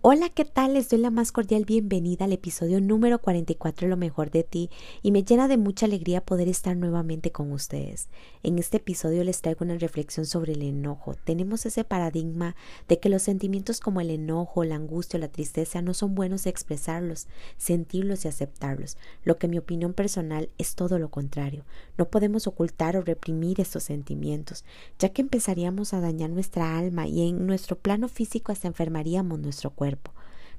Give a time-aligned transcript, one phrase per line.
[0.00, 0.74] Hola, ¿qué tal?
[0.74, 4.70] Les doy la más cordial bienvenida al episodio número 44 de Lo mejor de ti
[5.02, 8.08] y me llena de mucha alegría poder estar nuevamente con ustedes.
[8.44, 11.16] En este episodio les traigo una reflexión sobre el enojo.
[11.24, 12.54] Tenemos ese paradigma
[12.86, 16.44] de que los sentimientos como el enojo, la angustia o la tristeza no son buenos
[16.44, 21.64] de expresarlos, sentirlos y aceptarlos, lo que mi opinión personal es todo lo contrario.
[21.96, 24.64] No podemos ocultar o reprimir estos sentimientos,
[25.00, 29.70] ya que empezaríamos a dañar nuestra alma y en nuestro plano físico hasta enfermaríamos nuestro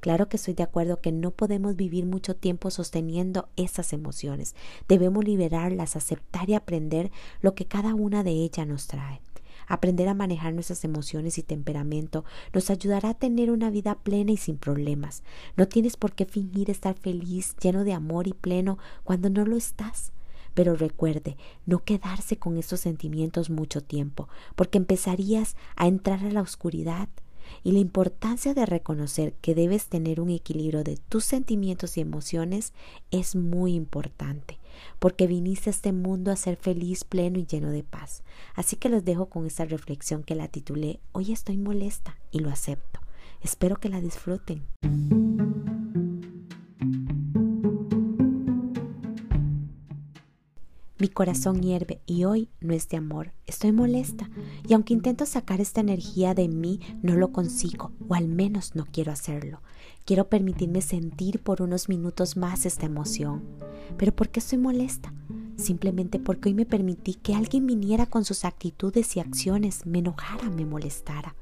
[0.00, 4.54] Claro que estoy de acuerdo que no podemos vivir mucho tiempo sosteniendo esas emociones.
[4.88, 7.10] Debemos liberarlas, aceptar y aprender
[7.40, 9.20] lo que cada una de ellas nos trae.
[9.66, 14.36] Aprender a manejar nuestras emociones y temperamento nos ayudará a tener una vida plena y
[14.36, 15.24] sin problemas.
[15.56, 19.56] No tienes por qué fingir estar feliz, lleno de amor y pleno cuando no lo
[19.56, 20.12] estás.
[20.54, 26.40] Pero recuerde, no quedarse con esos sentimientos mucho tiempo, porque empezarías a entrar a la
[26.40, 27.08] oscuridad,
[27.62, 32.72] y la importancia de reconocer que debes tener un equilibrio de tus sentimientos y emociones
[33.10, 34.58] es muy importante,
[34.98, 38.22] porque viniste a este mundo a ser feliz, pleno y lleno de paz.
[38.54, 42.50] Así que los dejo con esta reflexión que la titulé Hoy estoy molesta y lo
[42.50, 43.00] acepto.
[43.42, 44.62] Espero que la disfruten.
[51.06, 53.30] Mi corazón hierve y hoy no es de amor.
[53.46, 54.28] Estoy molesta
[54.66, 58.86] y aunque intento sacar esta energía de mí, no lo consigo o al menos no
[58.86, 59.62] quiero hacerlo.
[60.04, 63.44] Quiero permitirme sentir por unos minutos más esta emoción.
[63.96, 65.14] Pero ¿por qué estoy molesta?
[65.56, 70.50] Simplemente porque hoy me permití que alguien viniera con sus actitudes y acciones, me enojara,
[70.50, 71.36] me molestara.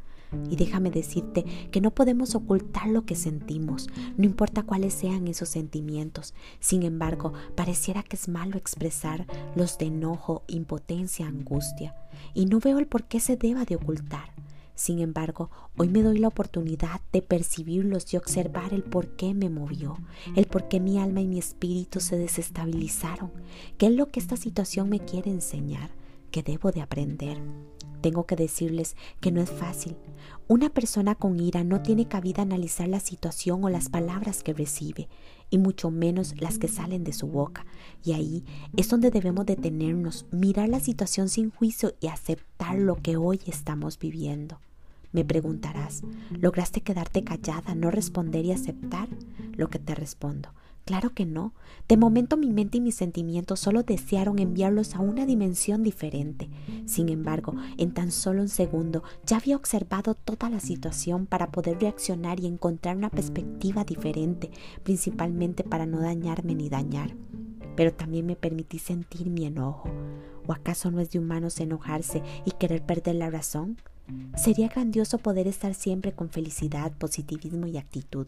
[0.50, 5.49] Y déjame decirte que no podemos ocultar lo que sentimos, no importa cuáles sean esos
[5.49, 6.34] sentimientos.
[6.61, 11.95] Sin embargo, pareciera que es malo expresar los de enojo, impotencia, angustia.
[12.34, 14.33] Y no veo el por qué se deba de ocultar.
[14.75, 19.49] Sin embargo, hoy me doy la oportunidad de percibirlos y observar el por qué me
[19.49, 19.97] movió,
[20.34, 23.31] el por qué mi alma y mi espíritu se desestabilizaron,
[23.78, 25.91] qué es lo que esta situación me quiere enseñar,
[26.34, 27.41] que debo de aprender.
[28.00, 29.95] Tengo que decirles que no es fácil.
[30.49, 35.09] Una persona con ira no tiene cabida analizar la situación o las palabras que recibe,
[35.49, 37.67] y mucho menos las que salen de su boca.
[38.03, 38.45] Y ahí
[38.77, 44.01] es donde debemos detenernos, mirar la situación sin juicio y aceptar lo que hoy estamos
[44.01, 44.59] viviendo.
[45.12, 46.03] Me preguntarás,
[46.33, 49.09] ¿lograste quedarte callada, no responder y aceptar?
[49.53, 50.49] Lo que te respondo,
[50.84, 51.55] Claro que no.
[51.89, 56.50] De momento mi mente y mis sentimientos solo desearon enviarlos a una dimensión diferente.
[56.84, 61.81] Sin embargo, en tan solo un segundo ya había observado toda la situación para poder
[61.81, 64.50] reaccionar y encontrar una perspectiva diferente,
[64.83, 67.16] principalmente para no dañarme ni dañar.
[67.77, 69.91] Pero también me permití sentir mi enojo.
[70.47, 73.78] ¿O acaso no es de humanos enojarse y querer perder la razón?
[74.37, 78.26] Sería grandioso poder estar siempre con felicidad, positivismo y actitud.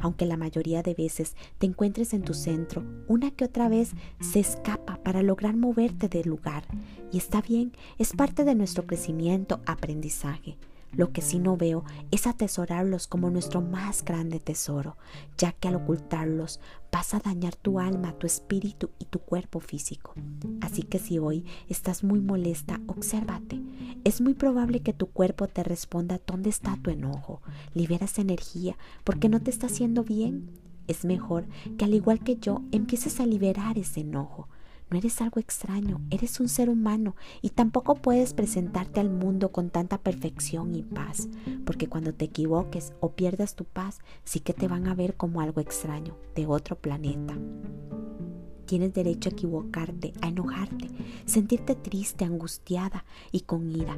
[0.00, 4.40] Aunque la mayoría de veces te encuentres en tu centro, una que otra vez se
[4.40, 6.64] escapa para lograr moverte del lugar.
[7.12, 10.56] Y está bien, es parte de nuestro crecimiento, aprendizaje.
[10.92, 14.96] Lo que sí no veo es atesorarlos como nuestro más grande tesoro,
[15.36, 16.60] ya que al ocultarlos
[16.90, 20.14] vas a dañar tu alma, tu espíritu y tu cuerpo físico.
[20.60, 23.60] Así que si hoy estás muy molesta, obsérvate.
[24.04, 27.42] Es muy probable que tu cuerpo te responda dónde está tu enojo.
[27.74, 30.50] Liberas energía porque no te está haciendo bien.
[30.86, 31.46] Es mejor
[31.76, 34.48] que al igual que yo empieces a liberar ese enojo.
[34.90, 39.70] No eres algo extraño, eres un ser humano y tampoco puedes presentarte al mundo con
[39.70, 41.28] tanta perfección y paz,
[41.66, 45.40] porque cuando te equivoques o pierdas tu paz, sí que te van a ver como
[45.40, 47.34] algo extraño, de otro planeta.
[48.68, 50.90] Tienes derecho a equivocarte, a enojarte,
[51.24, 53.96] sentirte triste, angustiada y con ira.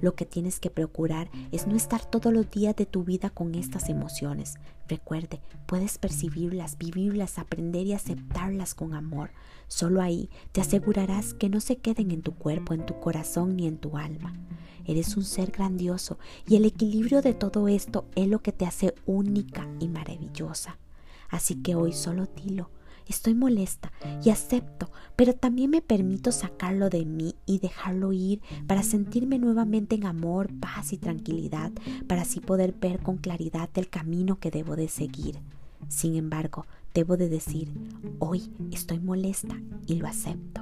[0.00, 3.56] Lo que tienes que procurar es no estar todos los días de tu vida con
[3.56, 4.54] estas emociones.
[4.86, 9.32] Recuerde, puedes percibirlas, vivirlas, aprender y aceptarlas con amor.
[9.66, 13.66] Solo ahí te asegurarás que no se queden en tu cuerpo, en tu corazón ni
[13.66, 14.34] en tu alma.
[14.84, 18.94] Eres un ser grandioso y el equilibrio de todo esto es lo que te hace
[19.04, 20.78] única y maravillosa.
[21.28, 22.70] Así que hoy solo dilo
[23.08, 23.92] Estoy molesta
[24.24, 29.94] y acepto, pero también me permito sacarlo de mí y dejarlo ir para sentirme nuevamente
[29.96, 31.72] en amor, paz y tranquilidad,
[32.06, 35.38] para así poder ver con claridad el camino que debo de seguir.
[35.88, 37.68] Sin embargo, debo de decir,
[38.18, 40.61] hoy estoy molesta y lo acepto.